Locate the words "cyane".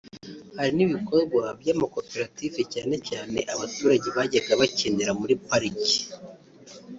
2.73-2.95, 3.09-3.39